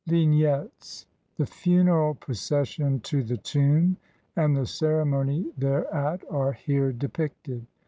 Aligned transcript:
]Vignettes: 0.07 1.05
The 1.37 1.45
funeral 1.45 2.15
procession 2.15 3.01
to 3.01 3.21
the 3.21 3.37
tomb, 3.37 3.97
and 4.35 4.57
the 4.57 4.65
ceremony 4.65 5.51
there 5.55 5.93
at, 5.93 6.23
are 6.27 6.53
here 6.53 6.91
depicted. 6.91 7.67